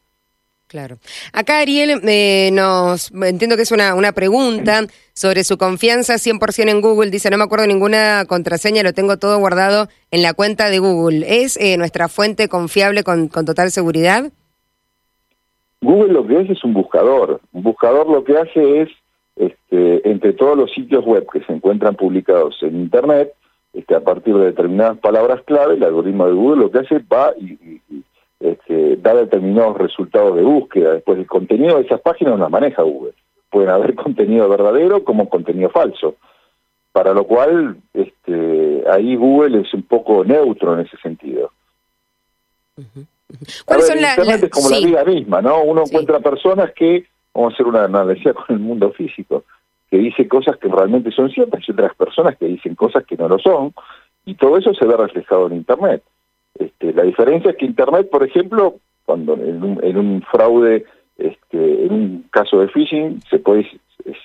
Claro. 0.67 0.99
Acá 1.33 1.61
Ariel 1.61 2.03
eh, 2.07 2.51
nos 2.53 3.11
entiendo 3.13 3.57
que 3.57 3.63
es 3.63 3.73
una, 3.73 3.95
una 3.95 4.13
pregunta 4.13 4.83
sobre 5.15 5.43
su 5.43 5.57
confianza 5.57 6.15
100% 6.15 6.69
en 6.69 6.83
Google. 6.83 7.11
Dice, 7.11 7.31
no 7.31 7.39
me 7.39 7.45
acuerdo 7.45 7.67
ninguna 7.67 8.27
contraseña, 8.27 8.83
lo 8.83 8.93
tengo 8.93 9.17
todo 9.17 9.39
guardado 9.39 9.89
en 10.11 10.23
la 10.23 10.35
cuenta 10.35 10.69
de 10.69 10.79
Google. 10.79 11.25
¿Es 11.43 11.57
eh, 11.57 11.79
nuestra 11.79 12.09
fuente 12.09 12.49
confiable 12.49 13.03
con, 13.03 13.29
con 13.29 13.47
total 13.47 13.71
seguridad? 13.71 14.31
Google 15.81 16.13
lo 16.13 16.27
que 16.27 16.41
es 16.41 16.51
es 16.51 16.63
un 16.65 16.75
buscador. 16.75 17.41
Un 17.53 17.63
buscador 17.63 18.07
lo 18.11 18.23
que 18.25 18.37
hace 18.37 18.83
es, 18.83 18.89
este, 19.39 20.09
entre 20.09 20.33
todos 20.33 20.57
los 20.57 20.73
sitios 20.73 21.05
web 21.05 21.27
que 21.33 21.43
se 21.45 21.53
encuentran 21.53 21.95
publicados 21.95 22.57
en 22.63 22.81
Internet, 22.81 23.33
este, 23.73 23.95
a 23.95 24.01
partir 24.01 24.35
de 24.37 24.47
determinadas 24.47 24.99
palabras 24.99 25.43
clave, 25.45 25.75
el 25.75 25.85
algoritmo 25.85 26.27
de 26.27 26.33
Google 26.33 26.63
lo 26.63 26.71
que 26.71 26.79
hace 26.79 26.99
va 26.99 27.33
y 27.39 27.81
este, 28.41 28.97
da 28.97 29.15
determinados 29.15 29.77
resultados 29.79 30.37
de 30.37 30.43
búsqueda. 30.43 30.95
Después 30.95 31.19
el 31.19 31.27
contenido 31.27 31.77
de 31.77 31.85
esas 31.85 32.01
páginas 32.01 32.35
no 32.35 32.41
las 32.41 32.51
maneja 32.51 32.83
Google. 32.83 33.15
Pueden 33.51 33.71
haber 33.71 33.95
contenido 33.97 34.49
verdadero 34.49 35.05
como 35.05 35.29
contenido 35.29 35.71
falso. 35.71 36.17
Para 36.93 37.13
lo 37.13 37.25
cual, 37.25 37.77
este, 37.95 38.83
ahí 38.91 39.15
Google 39.15 39.61
es 39.61 39.73
un 39.75 39.83
poco 39.83 40.25
neutro 40.25 40.75
en 40.75 40.87
ese 40.87 40.97
sentido. 40.99 41.53
Internet 44.17 44.45
es 44.45 44.51
como 44.51 44.71
la 44.71 44.79
vida 44.79 45.05
misma, 45.05 45.43
¿no? 45.43 45.63
Uno 45.63 45.83
encuentra 45.87 46.19
personas 46.21 46.73
que, 46.75 47.07
vamos 47.39 47.53
a 47.53 47.55
hacer 47.55 47.67
una 47.67 47.85
analogía 47.85 48.35
con 48.35 48.47
el 48.49 48.59
mundo 48.59 48.91
físico, 48.93 49.45
que 49.91 49.99
dice 49.99 50.27
cosas 50.27 50.57
que 50.57 50.69
realmente 50.69 51.11
son 51.13 51.31
ciertas 51.31 51.67
y 51.67 51.73
otras 51.73 51.95
personas 51.95 52.37
que 52.37 52.47
dicen 52.47 52.75
cosas 52.75 53.05
que 53.07 53.17
no 53.17 53.29
lo 53.29 53.39
son, 53.39 53.73
y 54.25 54.35
todo 54.35 54.59
eso 54.59 54.75
se 54.75 54.87
ve 54.87 54.97
reflejado 54.97 55.47
en 55.47 55.55
Internet. 55.55 56.03
Este, 56.59 56.93
la 56.93 57.05
diferencia 57.05 57.53
es 57.53 57.57
que 57.57 57.65
Internet, 57.65 58.11
por 58.11 58.25
ejemplo, 58.25 58.77
cuando 59.05 59.35
en 59.35 59.97
un, 59.97 60.23
fraude, 60.23 60.85
este, 61.17 61.87
en 61.87 61.93
un 61.93 62.25
caso 62.31 62.61
de 62.61 62.69
phishing, 62.69 63.23
se 63.31 63.39
puede 63.39 63.67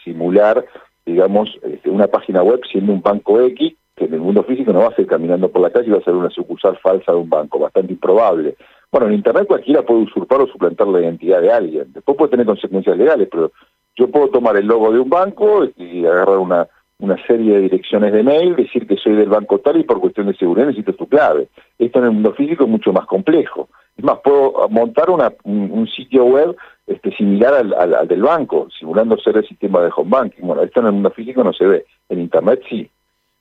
simular, 0.04 0.66
digamos, 1.06 1.58
este, 1.62 1.90
una 1.90 2.08
página 2.08 2.42
web 2.42 2.62
siendo 2.70 2.92
un 2.92 3.02
banco 3.02 3.40
X, 3.40 3.76
que 3.96 4.06
en 4.06 4.14
el 4.16 4.22
mundo 4.22 4.44
físico 4.44 4.74
no 4.74 4.80
va 4.80 4.88
a 4.88 4.96
ser 4.96 5.06
caminando 5.06 5.50
por 5.50 5.62
la 5.62 5.70
calle 5.70 5.88
y 5.88 5.92
va 5.92 6.00
a 6.00 6.04
ser 6.04 6.16
una 6.16 6.32
sucursal 6.32 6.78
falsa 6.80 7.12
de 7.12 7.20
un 7.20 7.30
banco, 7.30 7.60
bastante 7.60 7.94
improbable. 7.94 8.56
Bueno, 8.94 9.08
en 9.08 9.16
Internet 9.16 9.48
cualquiera 9.48 9.82
puede 9.82 10.04
usurpar 10.04 10.40
o 10.42 10.48
suplantar 10.48 10.88
la 10.88 11.02
identidad 11.02 11.42
de 11.42 11.52
alguien. 11.52 11.92
Después 11.92 12.16
puede 12.16 12.32
tener 12.32 12.46
consecuencias 12.46 12.96
legales, 12.96 13.28
pero 13.30 13.52
yo 13.96 14.08
puedo 14.08 14.30
tomar 14.30 14.56
el 14.56 14.68
logo 14.68 14.92
de 14.94 15.00
un 15.00 15.10
banco 15.10 15.66
y 15.76 16.06
agarrar 16.06 16.38
una 16.38 16.68
una 17.00 17.18
serie 17.28 17.56
de 17.56 17.62
direcciones 17.62 18.14
de 18.14 18.24
mail, 18.24 18.56
decir 18.56 18.88
que 18.88 18.96
soy 18.96 19.14
del 19.16 19.28
banco 19.28 19.60
tal 19.60 19.78
y 19.78 19.84
por 19.84 20.00
cuestión 20.00 20.28
de 20.28 20.36
seguridad 20.36 20.68
necesito 20.68 20.94
tu 20.94 21.08
clave. 21.08 21.50
Esto 21.78 22.00
en 22.00 22.06
el 22.06 22.12
mundo 22.12 22.34
físico 22.34 22.64
es 22.64 22.70
mucho 22.70 22.94
más 22.94 23.06
complejo. 23.08 23.68
Es 23.98 24.06
más, 24.06 24.20
puedo 24.24 24.70
montar 24.70 25.10
un, 25.10 25.88
sitio 25.88 26.24
web 26.24 26.56
este, 26.88 27.12
similar 27.16 27.56
al, 27.56 28.08
del 28.08 28.22
banco, 28.22 28.70
simulando 28.80 29.18
ser 29.18 29.36
el 29.36 29.48
sistema 29.48 29.82
de 29.82 29.92
home 29.94 30.10
banking. 30.10 30.44
Bueno, 30.44 30.64
esto 30.64 30.80
en 30.80 30.86
el 30.86 30.92
mundo 30.94 31.12
físico 31.12 31.44
no 31.44 31.52
se 31.52 31.66
ve, 31.66 31.86
en 32.08 32.22
Internet 32.22 32.62
sí. 32.70 32.90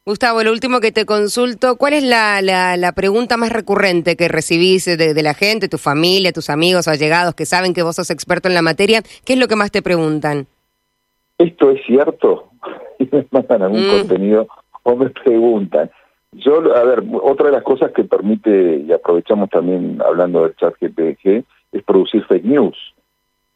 Gustavo, 0.04 0.42
lo 0.42 0.50
último 0.50 0.80
que 0.80 0.90
te 0.90 1.06
consulto, 1.06 1.76
¿cuál 1.76 1.92
es 1.92 2.02
la, 2.02 2.42
la, 2.42 2.92
pregunta 2.92 3.36
más 3.36 3.52
recurrente 3.52 4.16
que 4.16 4.26
recibís 4.26 4.84
de, 4.84 5.14
de, 5.14 5.22
la 5.22 5.32
gente, 5.32 5.68
tu 5.68 5.78
familia, 5.78 6.32
tus 6.32 6.50
amigos, 6.50 6.88
allegados 6.88 7.36
que 7.36 7.46
saben 7.46 7.72
que 7.72 7.84
vos 7.84 7.94
sos 7.94 8.10
experto 8.10 8.48
en 8.48 8.54
la 8.54 8.62
materia? 8.62 9.02
¿Qué 9.24 9.34
es 9.34 9.38
lo 9.38 9.46
que 9.46 9.54
más 9.54 9.70
te 9.70 9.80
preguntan? 9.80 10.48
¿Esto 11.38 11.70
es 11.70 11.80
cierto? 11.86 12.50
me 13.12 13.26
mandan 13.30 13.62
algún 13.62 13.86
mm. 13.86 13.90
contenido 13.90 14.48
o 14.82 14.96
me 14.96 15.10
preguntan. 15.10 15.88
Yo, 16.32 16.74
a 16.74 16.82
ver, 16.82 17.04
otra 17.22 17.46
de 17.46 17.52
las 17.52 17.62
cosas 17.62 17.92
que 17.92 18.02
permite, 18.02 18.78
y 18.78 18.92
aprovechamos 18.92 19.50
también 19.50 20.02
hablando 20.04 20.42
del 20.42 20.56
chat 20.56 20.74
GPG, 20.80 21.44
es 21.70 21.82
producir 21.84 22.24
fake 22.24 22.44
news. 22.44 22.76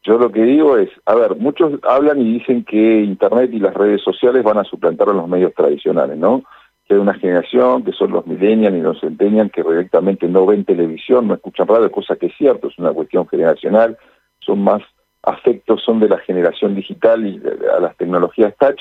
Yo 0.07 0.17
lo 0.17 0.31
que 0.31 0.41
digo 0.43 0.77
es, 0.77 0.89
a 1.05 1.15
ver, 1.15 1.35
muchos 1.35 1.73
hablan 1.83 2.21
y 2.21 2.39
dicen 2.39 2.63
que 2.63 3.01
Internet 3.01 3.49
y 3.51 3.59
las 3.59 3.73
redes 3.73 4.01
sociales 4.01 4.41
van 4.41 4.57
a 4.57 4.63
suplantar 4.63 5.09
a 5.09 5.13
los 5.13 5.27
medios 5.27 5.53
tradicionales, 5.53 6.17
¿no? 6.17 6.43
Que 6.85 6.93
hay 6.93 6.99
una 7.01 7.13
generación 7.15 7.83
que 7.83 7.91
son 7.91 8.11
los 8.11 8.25
millennials 8.25 8.77
y 8.77 8.81
los 8.81 9.01
centennials 9.01 9.51
que 9.51 9.63
directamente 9.63 10.29
no 10.29 10.45
ven 10.45 10.63
televisión, 10.63 11.27
no 11.27 11.33
escuchan 11.33 11.67
radio, 11.67 11.91
cosa 11.91 12.15
que 12.15 12.27
es 12.27 12.37
cierto, 12.37 12.69
es 12.69 12.79
una 12.79 12.93
cuestión 12.93 13.27
generacional, 13.27 13.97
son 14.39 14.63
más 14.63 14.81
afectos, 15.23 15.83
son 15.83 15.99
de 15.99 16.07
la 16.07 16.19
generación 16.19 16.73
digital 16.73 17.27
y 17.27 17.41
a 17.75 17.81
las 17.81 17.97
tecnologías 17.97 18.55
touch, 18.57 18.79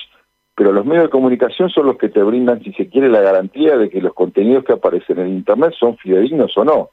pero 0.55 0.71
los 0.71 0.87
medios 0.87 1.07
de 1.07 1.11
comunicación 1.11 1.71
son 1.71 1.87
los 1.87 1.99
que 1.99 2.09
te 2.09 2.23
brindan, 2.23 2.63
si 2.63 2.73
se 2.75 2.89
quiere, 2.89 3.09
la 3.09 3.21
garantía 3.21 3.77
de 3.77 3.91
que 3.91 4.01
los 4.01 4.15
contenidos 4.15 4.63
que 4.63 4.75
aparecen 4.75 5.19
en 5.19 5.29
Internet 5.31 5.75
son 5.77 5.97
fidedignos 5.97 6.57
o 6.57 6.65
no. 6.65 6.91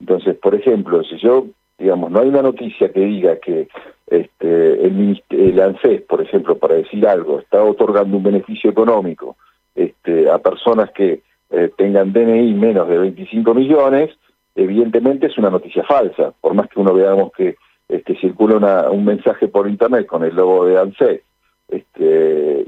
Entonces, 0.00 0.34
por 0.36 0.54
ejemplo, 0.54 1.04
si 1.04 1.18
yo, 1.18 1.44
digamos, 1.78 2.10
no 2.10 2.20
hay 2.20 2.28
una 2.28 2.42
noticia 2.42 2.90
que 2.90 3.00
diga 3.00 3.36
que 3.36 3.68
este, 4.06 4.86
el, 4.86 5.22
el 5.30 5.60
ANSES, 5.60 6.02
por 6.02 6.22
ejemplo, 6.22 6.56
para 6.56 6.74
decir 6.74 7.06
algo, 7.06 7.40
está 7.40 7.62
otorgando 7.62 8.16
un 8.16 8.22
beneficio 8.22 8.70
económico 8.70 9.36
este, 9.74 10.30
a 10.30 10.38
personas 10.38 10.90
que 10.92 11.22
eh, 11.50 11.70
tengan 11.76 12.12
DNI 12.12 12.54
menos 12.54 12.88
de 12.88 12.98
25 12.98 13.54
millones, 13.54 14.10
evidentemente 14.54 15.26
es 15.26 15.36
una 15.38 15.50
noticia 15.50 15.84
falsa, 15.84 16.32
por 16.40 16.54
más 16.54 16.68
que 16.68 16.80
uno 16.80 16.94
veamos 16.94 17.32
que 17.32 17.56
este, 17.88 18.16
circula 18.16 18.90
un 18.90 19.04
mensaje 19.04 19.48
por 19.48 19.68
internet 19.68 20.06
con 20.06 20.24
el 20.24 20.34
logo 20.34 20.66
de 20.66 20.78
ANSES 20.78 21.22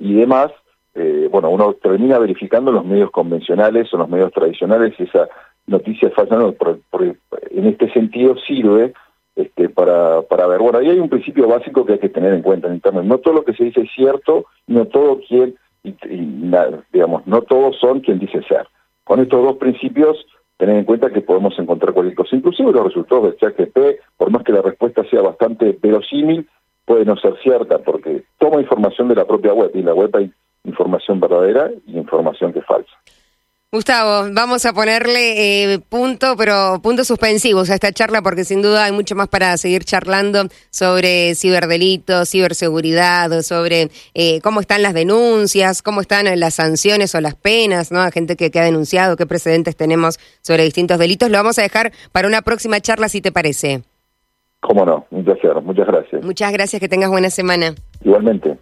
y 0.00 0.14
demás, 0.14 0.50
eh, 0.94 1.28
bueno, 1.30 1.50
uno 1.50 1.74
termina 1.74 2.18
verificando 2.18 2.72
los 2.72 2.84
medios 2.84 3.10
convencionales 3.10 3.92
o 3.92 3.98
los 3.98 4.08
medios 4.08 4.32
tradicionales 4.32 4.98
esa 4.98 5.28
noticia 5.68 6.10
falsa 6.10 6.36
no, 6.36 6.54
en 7.50 7.66
este 7.66 7.92
sentido 7.92 8.36
sirve 8.46 8.92
este, 9.36 9.68
para, 9.68 10.22
para 10.22 10.48
ver, 10.48 10.58
bueno, 10.58 10.78
ahí 10.78 10.88
hay 10.88 10.98
un 10.98 11.08
principio 11.08 11.46
básico 11.46 11.86
que 11.86 11.92
hay 11.92 11.98
que 12.00 12.08
tener 12.08 12.32
en 12.32 12.42
cuenta 12.42 12.66
en 12.66 12.74
Internet, 12.74 13.04
no 13.04 13.18
todo 13.18 13.34
lo 13.34 13.44
que 13.44 13.52
se 13.52 13.64
dice 13.64 13.82
es 13.82 13.90
cierto, 13.94 14.46
no 14.66 14.86
todo 14.86 15.20
quien, 15.20 15.54
y, 15.84 15.94
digamos, 16.92 17.24
no 17.26 17.42
todos 17.42 17.76
son 17.78 18.00
quien 18.00 18.18
dice 18.18 18.42
ser. 18.42 18.66
Con 19.04 19.20
estos 19.20 19.42
dos 19.42 19.56
principios, 19.56 20.26
tener 20.56 20.76
en 20.76 20.84
cuenta 20.84 21.10
que 21.10 21.20
podemos 21.20 21.56
encontrar 21.58 21.94
cualquier 21.94 22.16
cosa, 22.16 22.34
inclusive 22.34 22.72
los 22.72 22.84
resultados 22.84 23.24
del 23.24 23.36
ChatGPT, 23.36 23.78
por 24.16 24.30
más 24.30 24.42
que 24.42 24.52
la 24.52 24.62
respuesta 24.62 25.04
sea 25.04 25.22
bastante 25.22 25.78
verosímil, 25.80 26.48
puede 26.84 27.04
no 27.04 27.16
ser 27.16 27.36
cierta, 27.40 27.78
porque 27.78 28.24
toma 28.38 28.60
información 28.60 29.06
de 29.06 29.14
la 29.14 29.24
propia 29.24 29.52
web, 29.52 29.70
y 29.74 29.78
en 29.80 29.86
la 29.86 29.94
web 29.94 30.10
hay 30.16 30.32
información 30.64 31.20
verdadera 31.20 31.70
y 31.86 31.96
información 31.96 32.52
que 32.52 32.58
es 32.58 32.66
falsa. 32.66 32.90
Gustavo, 33.70 34.30
vamos 34.32 34.64
a 34.64 34.72
ponerle 34.72 35.74
eh, 35.74 35.78
punto, 35.78 36.36
pero 36.38 36.80
puntos 36.82 37.06
suspensivos 37.06 37.68
a 37.68 37.74
esta 37.74 37.92
charla 37.92 38.22
porque 38.22 38.44
sin 38.44 38.62
duda 38.62 38.86
hay 38.86 38.92
mucho 38.92 39.14
más 39.14 39.28
para 39.28 39.54
seguir 39.58 39.84
charlando 39.84 40.44
sobre 40.70 41.34
ciberdelitos, 41.34 42.30
ciberseguridad, 42.30 43.42
sobre 43.42 43.90
eh, 44.14 44.40
cómo 44.40 44.60
están 44.60 44.80
las 44.80 44.94
denuncias, 44.94 45.82
cómo 45.82 46.00
están 46.00 46.40
las 46.40 46.54
sanciones 46.54 47.14
o 47.14 47.20
las 47.20 47.34
penas, 47.34 47.92
¿no? 47.92 48.00
A 48.00 48.10
gente 48.10 48.36
que, 48.36 48.50
que 48.50 48.58
ha 48.58 48.64
denunciado, 48.64 49.16
qué 49.16 49.26
precedentes 49.26 49.76
tenemos 49.76 50.18
sobre 50.40 50.64
distintos 50.64 50.98
delitos. 50.98 51.30
Lo 51.30 51.36
vamos 51.36 51.58
a 51.58 51.62
dejar 51.62 51.92
para 52.10 52.26
una 52.26 52.40
próxima 52.40 52.80
charla, 52.80 53.10
si 53.10 53.20
te 53.20 53.32
parece. 53.32 53.82
Cómo 54.60 54.86
no, 54.86 55.06
un 55.10 55.26
placer, 55.26 55.60
muchas 55.60 55.86
gracias. 55.86 56.24
Muchas 56.24 56.52
gracias, 56.52 56.80
que 56.80 56.88
tengas 56.88 57.10
buena 57.10 57.28
semana. 57.28 57.74
Igualmente. 58.02 58.58